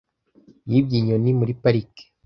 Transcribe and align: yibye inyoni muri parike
yibye 0.69 0.95
inyoni 0.99 1.31
muri 1.39 1.53
parike 1.61 2.03